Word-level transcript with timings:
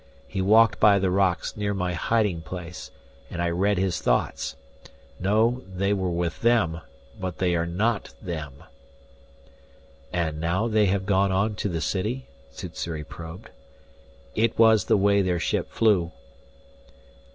He 0.27 0.41
walked 0.41 0.79
by 0.79 0.97
the 0.97 1.11
rocks 1.11 1.55
near 1.55 1.75
my 1.75 1.93
hiding 1.93 2.41
place, 2.41 2.89
and 3.29 3.39
I 3.39 3.51
read 3.51 3.77
his 3.77 4.01
thoughts. 4.01 4.55
No, 5.19 5.61
they 5.71 5.93
were 5.93 6.09
with 6.09 6.41
them, 6.41 6.81
but 7.19 7.37
they 7.37 7.55
are 7.55 7.67
not 7.67 8.15
them!" 8.19 8.63
"And 10.11 10.39
now 10.39 10.67
they 10.67 10.87
have 10.87 11.05
gone 11.05 11.31
on 11.31 11.53
to 11.57 11.69
the 11.69 11.81
city?" 11.81 12.25
Sssuri 12.49 13.03
probed. 13.03 13.51
"It 14.33 14.57
was 14.57 14.85
the 14.85 14.97
way 14.97 15.21
their 15.21 15.39
ship 15.39 15.69
flew." 15.69 16.11